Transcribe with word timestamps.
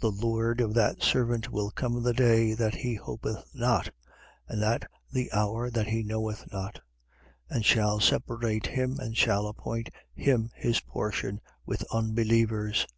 The 0.00 0.10
lord 0.10 0.60
of 0.60 0.74
that 0.74 1.04
servant 1.04 1.52
will 1.52 1.70
come 1.70 1.96
in 1.96 2.02
the 2.02 2.12
day 2.12 2.52
that 2.52 2.74
he 2.74 2.96
hopeth 2.96 3.48
not, 3.54 3.90
and 4.48 4.60
at 4.64 4.90
the 5.12 5.30
hour 5.30 5.70
that 5.70 5.86
he 5.86 6.02
knoweth 6.02 6.50
not: 6.52 6.80
and 7.48 7.64
shall 7.64 8.00
separate 8.00 8.66
him 8.66 8.98
and 8.98 9.16
shall 9.16 9.46
appoint 9.46 9.90
him 10.14 10.50
his 10.56 10.80
portion 10.80 11.40
with 11.64 11.84
unbelievers. 11.92 12.88